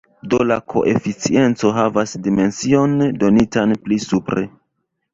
[0.33, 4.51] Do la koeficiento havas dimension donitan pli supre.